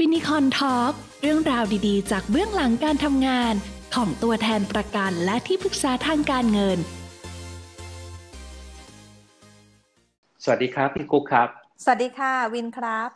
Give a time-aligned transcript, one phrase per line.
[0.00, 0.92] ฟินิคอนทอล์ก
[1.22, 3.54] เรื่องราวดีๆ จากเบื้องหลังการทำงาน
[3.94, 6.78] ของตัวแทนประกันและที่ปรึกษาทางการเงิน
[10.44, 11.48] สวัสดีครับ พี่กุ๊กครับ
[11.84, 13.10] สวัสดีค่ะ วินครับ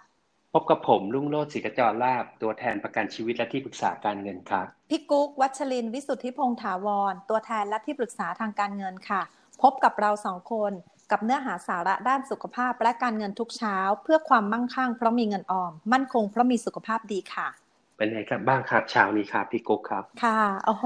[0.53, 9.23] พบกับผมลุงโลดศิกจรลาบ ตัวแทนประกันชีวิตและที่ปรึกษาการเงินครับ พี่กุ๊กวัชรินทร์วิสุทธิพงษ์ถาวร ตัวแทนและที่ปรึกษาทางการเงินค่ะ
[9.63, 10.73] พบกับเราสองคน
[11.11, 17.49] กับเนื้อหาสาระด้านสุขภาพและการเงินทุกเช้า เพื่อความมั่งคั่งเพราะมีเงินออม มั่นคงเพราะมีสุขภาพดีค่ะ
[17.97, 20.85] เป็นไงครับบ้างครับเช้านี้ครับพี่กุ๊กครับ ค่ะโอ้โห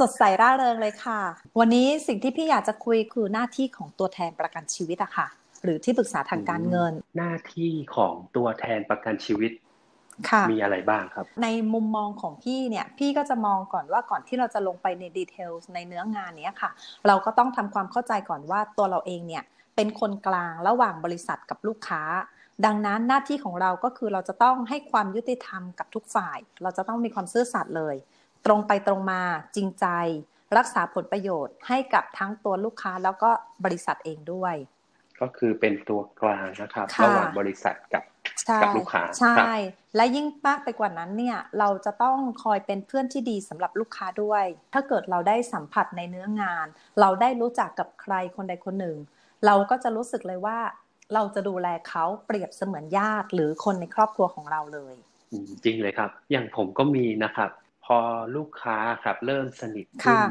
[0.00, 1.20] สดใสร่าเริงเลยค่ะ
[1.58, 5.26] วันนี้สิ่งที่พี่อยากจะคุยคือหน้าที่ของตัวแทนประกันชีวิตอะค่ะ
[5.64, 9.65] หรือที่ปรึกษาทางการเงิน หน้าที่ของตัวแทนประกันชีวิตค่ะ
[10.52, 16.70] มีอะไรบ้างครับ ในมุมมองของพี่เนี่ยพี่ก็จะมองก่อนว่าก่อนที่เราจะลงไปในดีเทลในเนื้องานเนี้ยค่ะ
[17.06, 19.44] เราก็ต้องทำความเข้าใจก่อนว่าตัวเราเองเนี่ย
[19.76, 22.02] เป็นคนกลางระหว่างบริษัทกับลูกค้า
[22.64, 27.96] ดังนั้นหน้าที่ของเราก็คือเราจะต้องให้ความยุติธรรมกับทุกฝ่าย เราจะต้องมีความซื่อสัตย์เลย
[28.46, 29.22] ตรงไปตรงมา
[29.56, 29.86] จริงใจ
[30.56, 33.30] รักษาผลประโยชน์ให้กับทั้งตัวลูกค้าแล้วก็
[33.64, 34.54] บริษัทเองด้วย
[35.20, 38.15] ก็คือเป็นตัวกลางนะครับค่ะระหว่างบริษัทกับใช่
[38.62, 39.48] กับลูกค้าใช่ครับ
[39.96, 44.44] และยิ่งมากไปกว่านั้นเนี่ยเราจะต้องคอยเป็นเพื่อนที่ดีสำหรับลูกค้าด้วย
[44.74, 46.66] ถ้าเกิดเราได้สัมผัสในเนื้องาน
[47.00, 48.96] เราได้รู้จักกับใครคนใดคนหนึ่ง
[49.46, 50.58] เราก็จะรู้สึกเลยว่า
[51.14, 54.94] เราจะดูแลเขาเปรียบเสมือนญาติ หรือคนในครอบครัวของเราเลย
[55.30, 57.50] อืมจริงเลยครับ อย่างผมก็มีนะครับ
[57.84, 57.98] พอ
[58.36, 60.22] ลูกค้าครับเริ่มสนิทขึ้นค่ะ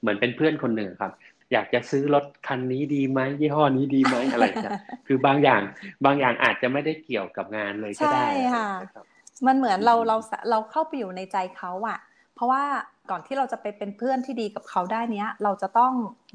[0.00, 1.12] เหมือนเป็นเพื่อนคนหนึ่งครับ
[1.52, 5.62] อยากจะซื้อรถคันนี้ดีไหมยี่ห้อนี้ดีไหมอะไรอย่างเงี้ยคือบางอย่าง
[6.04, 9.04] บางอย่างอาจจะไม่ได้เกี่ยวกับงานเลยก็ได้ใช่ค่ะนะครับ
[9.46, 10.16] มันเหมือนเราอืมเรา
[10.50, 11.98] เราเข้าไปอยู่ในใจเขาอะ
[12.34, 12.64] เพราะว่า
[13.10, 15.92] ก่อนที่เราจะไปเป็นเพื่อนที่ดีกับเขาได้เนี้ย เราจะต้อง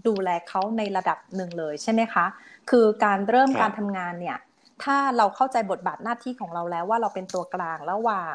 [0.08, 2.26] ดูแลเขาในระดับหนึ่งเลยใช่ไหมคะ
[2.70, 4.38] คือการเริ่มครับการทำงานเนี่ย
[4.84, 8.34] ถ้าเราเข้าใจบทบาทหน้าที่ของเราแล้วว่าเราเป็นตัวกลางระหว่าง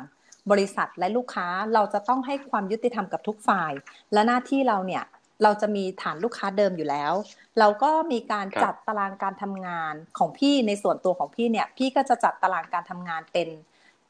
[0.51, 3.73] บริษัทและลูกค้าเราจะต้องให้ความยุติธรรมกับทุกฝ่าย
[4.13, 5.05] และหน้าที่เราเนี่ย
[5.43, 7.13] เราจะมีฐานลูกค้าเดิมอยู่แล้ว
[7.59, 13.49] เราก็มีการครับจัดตารางการทำงานของพี่ในส่วนตัวของพี่เนี่ย พี่ก็จะจัดตารางการทำงานเป็น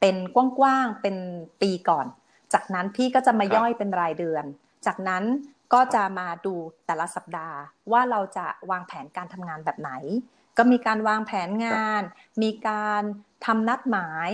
[0.01, 1.17] เป็นกว้างๆเป็น
[1.63, 2.07] ปีก่อน
[2.53, 4.45] จากนั้นพี่ก็จะมาครับย่อยเป็นรายเดือน
[4.87, 5.25] จากนั้น
[5.73, 6.55] ก็จะมาดู
[6.87, 7.59] แต่ละสัปดาห์
[7.93, 9.93] ว่าเราจะวางแผนการทำงานแบบไหน
[10.59, 12.03] ก็มีการวางแผนงาน
[12.43, 13.03] มีการ
[13.47, 14.31] ทำนัดหมาย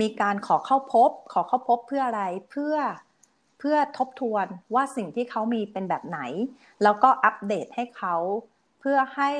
[0.00, 2.76] มีการขอเข้าพบ ขอเข้าพบเพื่ออะไรเพื่อ
[3.64, 6.20] เพื่อทบทวนว่าสิ่งที่เขามีเป็นแบบไหน
[6.82, 8.14] แล้วก็อัปเดตให้เขา
[8.80, 9.30] เพื่อให้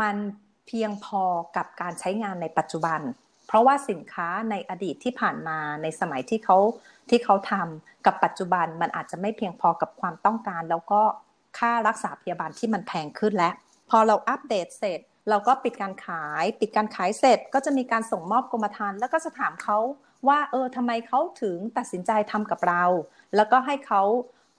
[0.00, 0.16] มัน
[0.66, 1.22] เพียงพอ
[1.56, 3.00] กับการใช้งานในปัจจุบัน
[3.46, 6.58] เพราะว่าสินค้าในอดีตที่ผ่านมาในสมัยที่เขา
[7.10, 11.02] ที่เขาทำกับปัจจุบันมันอาจจะไม่เพียงพอกับความต้องการ แล้วก็
[11.58, 13.54] ค่ารักษาพยาบาลที่มันแพงขึ้นแล้ว
[13.90, 19.78] พอเราอัปเดตเสร็จ เราก็ปิดการขาย ปิดการขายเสร็จ ก็จะมีการส่งมอบกรมธรรม์แล้วก็จะถามเขา
[20.28, 22.84] ว่าเออทำไมเขาถึงตัดสินใจทำกับเรา
[23.36, 24.02] แล้วก็ให้เขา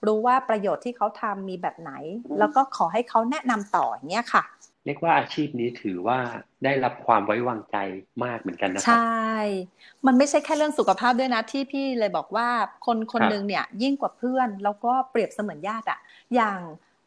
[0.06, 1.92] รู้ว่าประโยชน์ที่เขาทำมีแบบไหน
[2.38, 4.44] แล้วก็ขอให้เขาแนะนำต่ออย่างเงี้ยค่ะ
[4.84, 6.18] เรียกว่าอาชีพนี้ถือว่า
[6.64, 7.76] ได้รับความไว้วางใจ
[8.24, 9.58] มากเหมือนกันนะคใชรับ่
[10.06, 12.48] มันไม่ใช่แค่เรื่องสุขภาพด้วยนะที่พี่เลยบอกว่า
[12.86, 15.98] คนคนครับหนึ่งเนี่ยยิ่งกว่าเพื่อน แล้วก็เปรียบเสมือนญาติอะ
[16.34, 16.58] อย่าง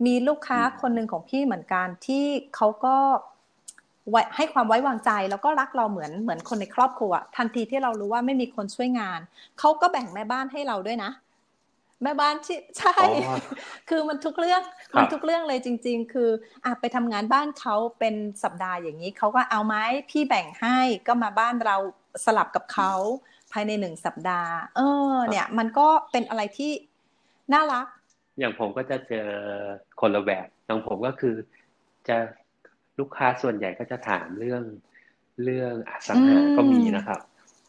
[0.05, 2.97] มีลูกค้าอืมคนหนึ่งของพี่เหมือนกันที่เขาก็
[4.09, 9.19] ไว้ให้ความไว้วางใจแล้วก็รักเราเหมือนเหมือนคนในครอบครัว ทันทีที่เรารู้ว่าไม่มีคนช่วยงาน
[9.59, 11.11] เขาก็แบ่งแม่บ้านให้เราด้วยนะ
[12.03, 12.95] แม่บ้านที่ใช่
[13.27, 13.35] อ๋อ
[13.89, 14.61] คือมันทุกเรื่อง
[14.93, 16.29] ครับมันทุกเรื่องเลยจริง ๆ คือ
[16.65, 19.75] อะไปทำงานบ้านเขาเป็นสัปดาห์อย่างนี้เขาก็เอาไหม
[20.09, 21.77] พี่แบ่งให้ก็มาบ้านเรา
[22.25, 22.93] สลับกับเขา
[23.51, 24.79] ภายในหนึ่งสัปดาห์ เอ
[25.13, 26.71] อ เนี่ย มันก็เป็นอะไรที่
[27.53, 27.85] น่ารัก
[28.39, 29.27] อย่างผมก็จะเจอ
[29.99, 31.35] คนละแบบอย่างผมก็คือ
[32.07, 32.17] จะ
[33.01, 34.63] ลูกค้าส่วนใหญ่ก็จะถามเรื่อง
[35.43, 37.19] เรื่องอสังหาอืมก็มีนะครับ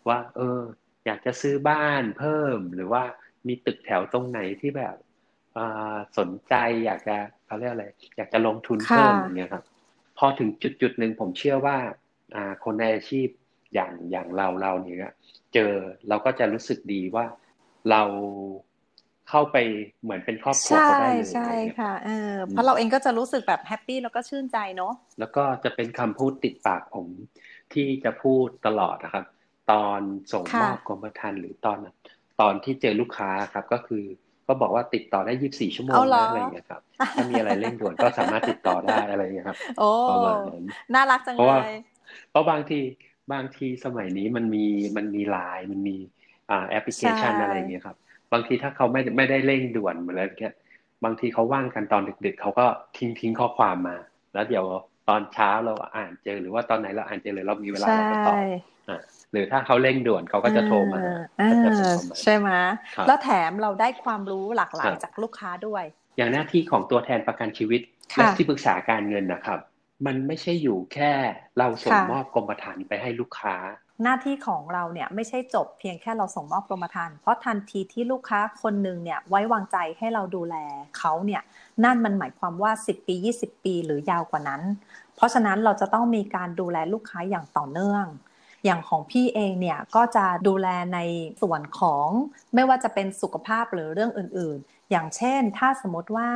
[0.09, 0.61] ว่า เออ
[1.07, 3.03] อยากจะซื้อบ้านเพิ่มหรือว่า
[3.47, 4.97] มีตึกแถวตรงไหนที่แบบ
[5.57, 6.55] อ่าสนใจ
[6.85, 7.17] อยากจะ
[7.47, 9.65] เขาเรียกอะไร อยากจะลงทุนเพิ่มค่ะอย่างเงี้ยครับ
[10.19, 11.77] พอถึงจุดจุดหนึ่งผมเชื่อว่า
[12.35, 13.29] อ่าคนในอาชีพ
[13.75, 15.15] อย่างอย่างเราเราเนี่ย
[15.55, 15.73] เจอ
[16.09, 17.27] เราก็จะรู้สึกดีว่า
[17.91, 18.03] เรา
[19.33, 19.57] เข้าไป
[20.03, 27.09] เหมือนเป็นครอบครัวใช่เขาได้เลยใช่อะไรเงี้ยค่ะเออเพราะเราเองก็จะรู้สึกแบบแฮปปี้แล้วก็ชื่นใจเนาะแล้วก็จะเป็นคำพูดติดปากผม
[27.73, 29.25] ที่จะพูดตลอดนะครับ
[29.71, 30.01] ตอน
[30.33, 31.79] ส่งค่ะมอบกรมธรรม์หรือตอน
[32.41, 34.05] ตอนที่เจอลูกค้าครับ ก็คือ
[34.47, 36.83] ก็บอกว่าติดต่อได้24ชั่วโมงเอาเหรอนะอะไรอย่างเงี้ยครับ
[37.15, 40.63] ถ้ามีอะไรเร่งด่วนก็สามารถติดต่อได้อะไรอย่างเงี้ยครับโอ้ประมาณนั้น
[40.95, 41.69] น่ารักจังเพราะเลว่าย
[42.31, 42.81] เพราะบางที
[43.33, 44.59] บางทีสมัยนี้มันมี
[44.97, 45.97] มันมีไลน์มันมี
[46.51, 47.97] อ่าแอปพลิเคชันใช่อะไรอย่างเงี้ยครับ
[48.33, 50.55] บางทีถ้าเขาไม่ไม่ได้เร่งด่วนเหมือนอะไรเงี้ย
[51.05, 53.97] บางทีเขาว่างกันตอนดึกๆเขาก็ทิ้งทิ้งข้อความมา
[54.35, 54.65] แล้วเดี๋ยว
[55.09, 58.43] ตอนเช้าเราอ่านเจอหรือว่าตอนไหนเราอ่านเจอเลยเรามีเวลาใช่เราก็ตอบ
[58.89, 59.01] อ่า
[59.33, 60.99] หรือถ้าเขาเร่งด่วนเขาก็จะโทรมา
[62.23, 62.51] ใช่ไหม
[63.07, 65.85] แล้วแถมเราได้ความรู้หลากหลายจากลูกค้าด้วย
[66.17, 67.81] อย่างหน้าที่ของตัวแทนประกันชีวิต
[68.17, 69.59] และที่ปรึกษาการเงินนะครับ
[70.07, 71.13] มันไม่ใช่อยู่แค่
[71.59, 73.55] เราส่งมอบกรมธรรม์ไปให้ลูกค้า
[74.03, 80.57] หน้าที่ของเราเนี่ยไม่ใช่จบเพียงแค่เราส่งมอบกรมธรรม์เพราะทันทีที่ลูกค้าคนหนึ่งเนี่ยไว้วางใจให้เราดูแล
[80.99, 81.43] เขาเนี่ย
[81.85, 84.63] นั่นมันหมายความว่า 10 ปี 20 ปีหรือยาวกว่านั้น
[85.17, 88.07] เพราะฉะนั้นเราจะต้องมีการดูแลลูกค้าอย่างต่อเนื่อง
[88.65, 90.99] อย่างของพี่เองเนี่ยก็จะดูแลใน
[91.43, 92.07] ส่วนของ
[92.55, 96.29] ไม่ว่าจะเป็นสุขภาพหรือเรื่องอื่นๆ อย่างเช่น ถ้าสมมติว่า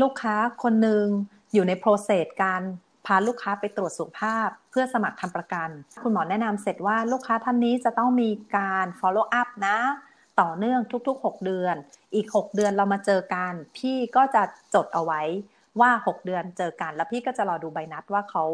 [0.00, 1.06] ลูกค้าคนหนึ่ง
[1.52, 2.62] อยู่ในโปรเซสการ
[3.06, 5.68] พาลูกค้าไปตรวจสุขภาพเพื่อสมัครทำประกัน
[6.02, 9.78] คุณหมอแนะนำเสร็จว่าลูกค้าท่านนี้จะต้องมีการ follow up นะ
[10.40, 11.74] ต่อเนื่องทุก ๆ 6 เดือน
[12.14, 14.42] อีก 6 เดือนเรามาเจอกัน พี่ก็จะ
[14.74, 15.22] จดเอาไว้
[15.80, 18.44] ว่า 6 เดือนเจอกัน แล้วพี่ก็จะรอดูใบนัดว่าเขา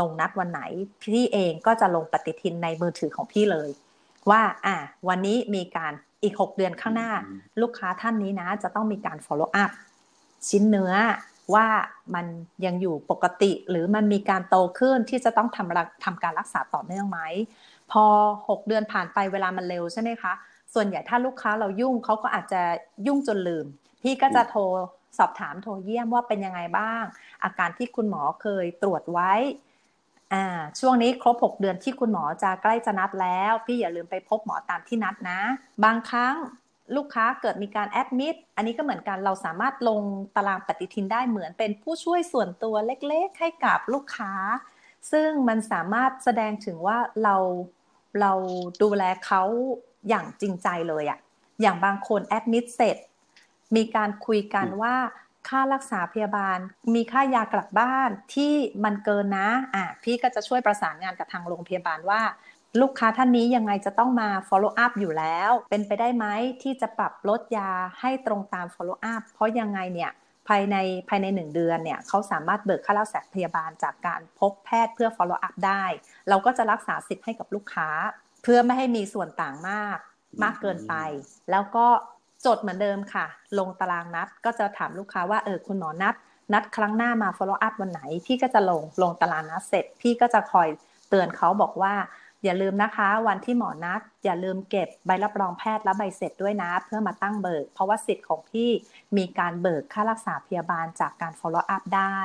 [0.00, 0.62] ลงนัดวันไหน
[1.02, 3.70] พี่เองก็จะลงปฏิทินในมือถือของพี่เลย
[4.30, 4.76] ว่าอะ
[5.08, 5.92] วันนี้มีการ
[6.22, 7.10] อีก 6 เดือนข้างหน้า
[7.60, 9.70] ลูกค้าท่านนี้นะ จะต้องมีการ follow up
[10.48, 10.92] ชิ้นเนื้อ
[11.54, 11.66] ว่า
[12.14, 12.26] มัน
[12.66, 17.20] ยังอยู่ปกติ หรือมันมีการโตขึ้นที่จะต้องทำทำการรักษาต่อเนื่องไหม
[17.92, 18.04] พอ
[18.48, 20.32] 6 เดือนผ่านไปเวลามันเร็วใช่ไหมคะ
[20.74, 22.62] ส่วนใหญ่ถ้าลูกค้าเรายุ่งเขาก็อาจจะ
[23.06, 23.66] ยุ่งจนลืม
[24.02, 24.62] พี่ก็จะโทร
[25.18, 27.02] สอบถามโทรเยี่ยมว่าเป็นยังไงบ้าง
[27.44, 29.32] อาการที่คุณหมอเคยตรวจไว้
[30.32, 30.44] อ่า
[30.80, 35.40] ช่วงนี้ครบ 6 เดือนที่คุณหมอจะใกล้จะนัดแล้ว พี่อย่าลืมไปพบหมอตามที่นัดนะ
[35.84, 36.36] บางครั้ง
[36.96, 40.02] ลูกค้าเกิดมีการแอดมิดอันนี้ก็เหมือนกันเราสามารถลง
[40.36, 44.32] ตารางปฏิทินได้เหมือนเป็นผู้ช่วยส่วนตัวเล็กๆ ให้กับลูกค้า
[45.12, 47.36] ซึ่งมันสามารถแสดงถึงว่าเรา
[48.20, 48.32] เรา
[48.82, 49.42] ดูแลเขา
[50.08, 51.18] อย่างจริงใจเลยอะ
[51.60, 52.96] อย่างบางคนแอดมิดเสร็จ
[53.76, 54.94] มีการคุยกันว่า
[55.48, 56.58] ค่ารักษาพยาบาล
[56.94, 58.52] มีค่ายากลับบ้านที่
[58.84, 62.20] มันเกินนะ อะพี่ก็จะช่วยประสานงานกับทางโรงพยาบาลว่า
[62.80, 66.26] ลูกค้าท่านนี้ยังไงจะต้องมา follow up อยู่แล้ว เป็นไปได้ไหม
[66.62, 67.70] ที่จะปรับลดยา
[68.00, 70.10] ให้ตรงตาม follow up เพราะยังไงเนี่ย
[70.48, 70.76] ภายใน
[71.08, 75.84] ภายในหนึ่งเดือนเนี่ยเขาสามารถเบิกค่ารักษาพยาบาลจากการพบแพทย์เพื่อ follow up ได้
[76.28, 77.88] เราก็จะรักษาสิทธิ์ให้กับลูกค้า
[78.42, 79.98] เพื่อไม่ให้มีส่วนต่างมาก
[80.42, 80.94] มากเกินไป
[81.50, 81.86] แล้วก็
[82.46, 83.26] จดเหมือนเดิมค่ะ
[83.58, 86.14] ลงตารางนัดก็จะถามลูกค้าว่าเออคุณหมอนัด
[86.52, 90.68] นัดครั้งหน้ามา follow up วันไหน พี่ก็จะลงลงตารางนัดเสร็จ พี่ก็จะคอย
[91.08, 91.94] เตือนเขาบอกว่า
[92.44, 98.70] อย่าลืมนะคะ วันที่หมอนัด อย่าลืมเก็บใบรับรองแพทย์และใบเสร็จด้วยนะ เพื่อมาตั้งเบิก เพราะว่าสิทธิ์ของพี่
[99.16, 102.18] มีการเบิกค่ารักษาพยาบาลจากการ follow up ได้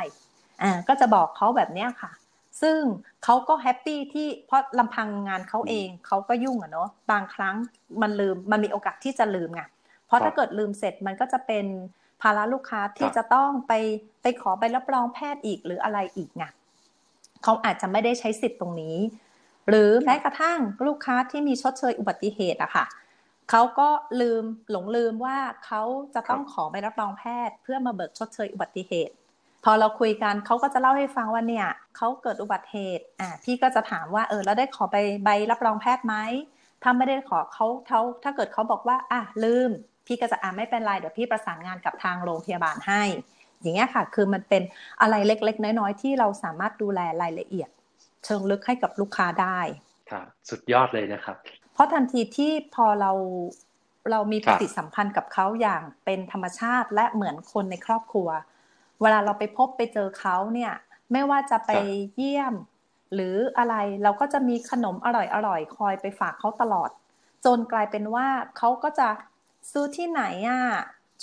[0.62, 2.12] อ่าก็จะบอกเขาแบบนี้ค่ะ
[2.62, 2.80] ซึ่ง
[3.24, 7.56] เขาก็ happy ที่เพราะลำพังงานเขาเองเขาก็ยุ่งอะเนาะบางครั้ง
[8.02, 9.64] มันลืมมันมีโอกาสที่จะลืมไง
[10.06, 11.66] เพราะถ้าเกิดลืมเสร็จมันก็จะเป็น
[12.22, 13.74] ภาระลูกค้าที่จะต้องไป
[14.22, 16.44] ไปขอใบรับรองแพทย์อีกหรืออะไรอีกไง
[17.44, 18.98] เขาอาจจะไม่ได้ใช้สิทธิ์ตรงนี้
[19.70, 22.86] หรือแม้กระทั่งลูกค้าที่มีชดเชยอุบัติเหตุอะค่ะ
[23.50, 23.90] เขาก็
[24.22, 25.82] ลืมหลงลืมว่าเขา
[26.16, 29.14] จะต้องขอใบรับรองแพทย์ เพื่อมาเบิกชดเชยอุบัติเหตุ
[29.64, 31.68] พอเราคุยกันเขาก็จะเล่าให้ฟังว่าเนี่ย
[31.98, 36.16] เขาเกิดอุบัติเหตุอ่าพี่ก็จะถามว่าเออแล้วได้ขอไปใบรับรองแพทย์ไหม
[36.84, 39.70] ถ้าไม่ได้ขอเขาเขาถ้าเกิดเขาบอกว่าอะลืม
[40.08, 43.04] พี่ก็จะอ่าไม่เป็นไรเดี๋ยวพี่ประสานงานกับทางโรงพยาบาลให้
[43.62, 44.62] อย่างเงี้ยค่ะ คือมันเป็น
[45.02, 47.70] อะไรเล็กๆ น้อยๆที่เราสามารถดูแลรายละเอียด
[48.28, 49.60] เชิงลึกให้กับลูกค้าได้
[50.10, 51.38] ครับสุดยอดเลยนะครับ
[51.74, 53.12] เพราะทันทีที่พอเรา
[54.12, 58.30] เรามีปฏิสัมพันธ์กับเขาอย่างเป็นธรรมชาติและเหมือนคนในครอบครัว
[59.02, 60.74] เวลาเราไปพบไปเจอเขาเนี่ย
[61.12, 61.72] ไม่ว่าจะไป
[62.16, 62.54] เยี่ยม
[63.14, 65.08] หรืออะไรเราก็จะมีขนมอ
[65.48, 66.90] ร่อยๆคอยไปฝากเขาตลอด
[67.46, 69.10] จนกลายเป็นว่าเขาก็จะ
[69.72, 70.64] ซื้อที่ไหนอะ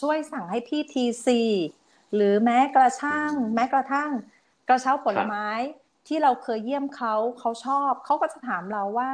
[0.01, 1.41] ช่วยสั่งให้พี่ทีซี
[2.15, 4.11] หรือแม้กระทั่งแม้กระทั่ง
[4.69, 5.49] กระเช้าผลไม้
[6.07, 9.11] ที่เราเคยเยี่ยมเขาเขาชอบเขาก็จะถามเราว่า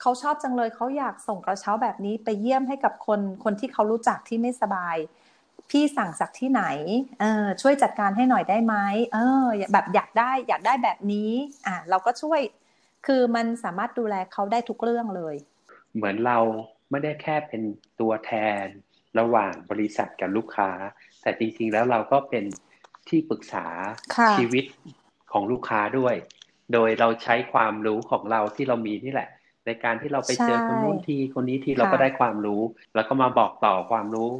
[0.00, 4.96] เขาชอบจังเลยเขาอยากส่งกระเช้าแบบนี้ไปเยี่ยมให้กับคนคนที่เขารู้จักที่ไม่สบาย
[5.70, 6.62] พี่สั่งจากที่ไหน
[7.20, 8.74] เออช่วยจัดการให้หน่อยได้ไหม
[9.14, 11.30] เออ แบบอยากได้อยากได้แบบนี้
[11.66, 12.40] อ่าเราก็ช่วย
[13.06, 15.34] คือมันสามารถดูแลเขาได้ทุกเรื่องเลย
[15.94, 16.38] เหมือนเรา
[16.90, 17.62] ไม่ได้แค่เป็น
[18.00, 18.32] ตัวแท
[18.62, 18.64] น
[19.18, 20.70] ระหว่างบริษัทกับลูกค้า
[21.22, 22.44] แต่จริงๆแล้วเราก็เป็น
[23.08, 23.66] ที่ปรึกษา
[24.32, 24.64] ชีวิต
[25.36, 26.14] ของลูกค้าด้วย
[26.72, 29.28] โดยเราใช้ความรู้ของเราที่เรามีนี่แหละ
[29.66, 32.62] ในการที่เราไปเจอคนนู้นทีคนนี้ทีเราก็ได้ความรู้
[32.94, 34.30] แล้วก็มาบอกต่อความรู้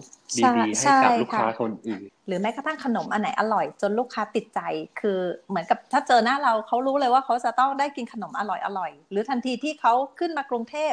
[0.56, 4.60] ดีๆให้กับลูกค้าคนอื่น หรือแม้กระทั่งขนมอันไหนอร่อย จนลูกค้าติดใจ
[5.00, 10.92] คือเหมือนกับถ้าเจอหน้าเราเขารู้เลยว่าเขาจะต้องได้กินขนมอร่อยอร่อยหรือทันทีที่เขาขึ้นมากรุงเทพ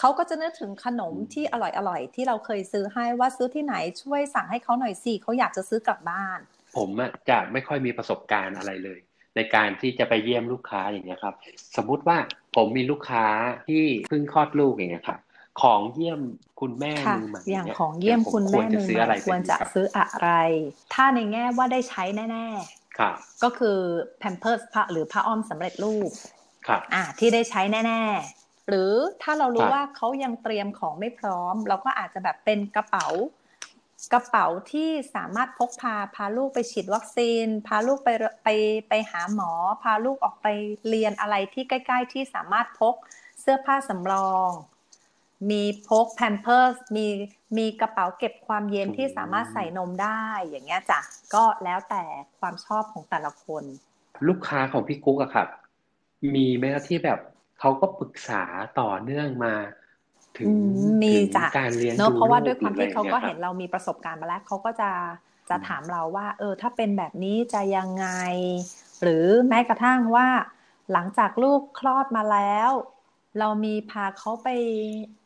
[0.00, 6.38] เขาก็จะนึกถึงขนมที่อร่อยอร่อยที่เราเคยซื้อให้ว่าซื้อที่ไหนช่วยสั่งให้เขาหน่อยสิเขาอยากจะซื้อกลับบ้าน
[6.76, 6.88] ผม
[7.30, 9.00] จะไม่ค่อยมีประสบการณ์อะไรเลย
[9.36, 11.34] ในการที่จะไปเยี่ยมลูกค้าอย่างนี้ครับ
[11.76, 12.18] สมมุติว่า
[12.56, 13.26] ผมมีลูกค้า
[13.68, 15.20] ที่เพิ่งคลอดลูกอย่างเงี้ยครับ
[15.62, 16.20] ของเยี่ยม
[16.60, 20.28] คุณแม่ค่ะมือใหม่อย่างนี่ของเยี่ยมคุณแม่ผจะมือซื้อใหอะไรม่ควรเป็นจะครับซื้ออะไร
[20.94, 22.46] ถ้าในแง่ว่าได้ใช้แน่
[22.98, 23.78] ครับๆก็คือ
[24.18, 26.10] แพมเพิร์สผ้าหรือผ้าอ้อมสำเร็จรูป
[26.66, 33.06] ครับอ่าที่ได้ใช้แน่ๆ หรือถ้าเรารู้ครับว่าเขายังเตรียมของไม่พร้อม เราก็อาจจะแบบเป็นกระเป๋า
[34.12, 38.08] กระเป๋าที่สามารถพกพาพาลูกไปฉีดวัคซีน พาลูกไป
[38.44, 38.48] ไป
[38.88, 39.50] ไปหาหมอ
[39.82, 40.46] พาลูกออกไป
[40.88, 42.94] เรียนอะไรที่ใกล้ ๆ ที่สามารถพก
[43.40, 44.50] เสื้อผ้าสำรอง
[45.50, 47.06] มีพกแพมเพิร์สมี
[47.58, 51.00] มีกระเป๋าเก็บความเย็นที่สามารถใส่นมได้อย่างเงี้ยจ้ะ
[51.34, 52.02] ก็แล้วแต่
[52.38, 53.64] ความชอบของแต่ละคน
[54.28, 55.48] ลูกค้าของพี่กุ๊กอะครับ
[56.34, 57.20] มีไหมครับที่แบบ
[57.60, 58.42] เขาก็ปรึกษา
[58.80, 59.54] ต่อเนื่องมา
[60.38, 64.90] ถึงอืมมีถึงจ้ะการเลี้ยงเนอะดูเพราะว่าลูด้วยความที่เขาก็หรือเห็นอะไรเรามีประสบการณ์มาแล้วเขาก็จะ
[65.48, 68.06] จะถามเราว่า เออ ถ้าเป็นแบบนี้จะยังไง
[69.02, 70.28] หรือแม้กระทั่งว่า
[70.92, 72.70] หลังจากลูกคลอดมาแล้ว
[73.38, 74.48] เรามีพาเขาไป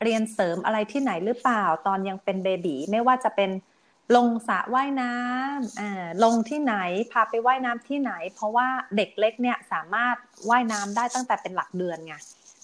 [0.02, 3.50] เรียนเสริมอะไรที่ไหนหรือเปล่า ตอนยังเป็นเบบีไม่ว่าจะเป็น
[4.16, 6.74] ลงสระว่ายน้ำอ่าลงที่ไหน
[7.12, 10.16] พาไปว่ายน้ำที่ไหน เพราะว่าเด็กเล็กเนี่ยสามารถ
[10.50, 12.14] ว่ายน้ำได้ตั้งแต่เป็นหลักเดือนไง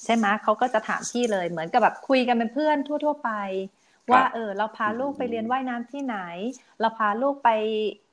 [0.04, 3.30] ใช่ไหมเขาก็จะถามพี่เลยเหมือนกับแบบคุยกันเป็นเพื่อนทั่ว ๆ ไป
[4.12, 6.18] ว่าเออเราพาลูกไปเรียนว่ายน้ำที่ไหน
[6.80, 7.50] เราพาลูกไป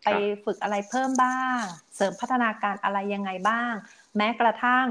[0.06, 0.10] ไป
[0.46, 1.62] ฝึกอะไรเพิ่มบ้าง
[1.96, 3.74] เสริมพัฒนาการอะไรยังไงบ้าง
[4.18, 4.88] แม้กระทั่ง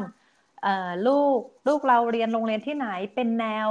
[0.63, 3.69] เอ่อลูกลูกเราเรียนโรงเรียนที่ไหนเป็นแนว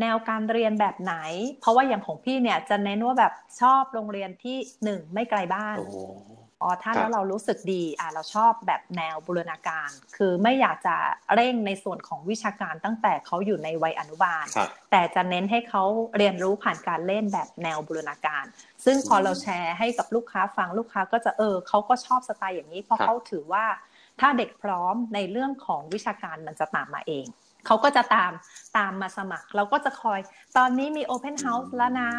[0.00, 1.14] แนวการเรียนแบบไหน
[1.60, 10.96] เพราะว่าอย่างของพี่เนี่ยจะเน้นว่าแบบชอบโรงเรียนที่หนึ่งไม่ไกลบ้านโอ้โหอ๋อถ้าครับแล้วเรารู้สึกดีอะเราชอบแบบแนวบูรณาการ คือไม่อยากจะ
[11.34, 15.82] เร่งในส่วนของวิชาการตั้งแต่เขาอยู่ในวัยอนุบาลครับแต่จะเน้นให้เขา
[16.16, 18.44] เรียนรู้ผ่านการเล่นแบบแนวบูรณาการ
[18.84, 23.64] ซึ่งพอเราแชร์ให้กับลูกค้าฟังลูกค้าก็จะเออเขาก็ชอบสไตล์อย่างนี้เพราะครับเขาถือว่า
[24.20, 27.26] ถ้าเด็กพร้อมในเรื่องของวิชาการมันจะตามมาเอง
[27.66, 28.32] เขาก็จะตาม
[28.76, 30.20] ตามมาสมัคร เราก็จะคอย
[30.56, 32.10] ตอนนี้มี Open House แล้วนะ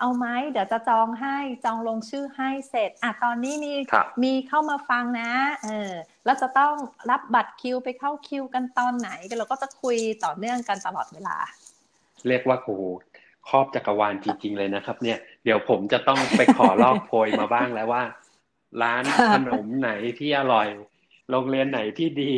[0.00, 5.30] เอาไหมเดี๋ยวจะจองให้จองลงชื่อให้เสร็จอะตอนนี้มีครับมีเข้ามาฟังนะ
[5.64, 5.92] เออ
[6.24, 6.74] แล้วจะต้อง
[7.10, 11.36] รับบัตรคิวไปเข้าคิวกันตอนไหนเราก็จะคุยต่อเนื่องกันตลอดเวลา
[12.28, 12.82] เรียกว่าโอ้โห
[13.48, 18.02] ครอบจักรวาลจริงๆเลยนะครับ เนี่ยเดี๋ยวผมจะต้องไปขอลอกโพยมาบ้างแล้วว่า
[18.82, 19.02] ร้าน
[19.34, 20.68] ขนมไหนที่อร่อย
[21.30, 22.34] โรงเรียนไหนที่ดี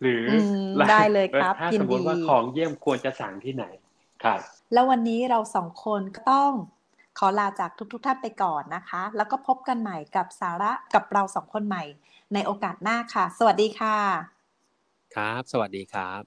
[0.00, 0.34] หรืออ
[0.64, 3.64] มร้านได้เลยครับถ้ายินสมมติว่าดีของเยี่ยมควรจะสั่งที่ไหน
[4.24, 4.40] ครับ
[4.72, 6.52] แล้ววันนี้เราสองคนก็ต้อง
[7.18, 11.84] ขอลาจากทุกๆท่านไปก่อนนะคะ แล้วก็พบกันใหม่กับสาระกับเราสองคนใหม่
[12.34, 13.96] ในโอกาสหน้าค่ะ สวัสดีค่ะ
[15.14, 16.22] ครับ สวัสดีครับ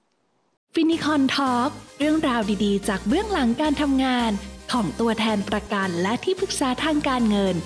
[0.74, 4.30] ฟินิคอนทอล์กเรื่องราวดีๆ จากเบื้องหลังการทำงาน
[4.72, 7.56] ของตัวแทนประกันและที่ปรึกษาทางการเงิน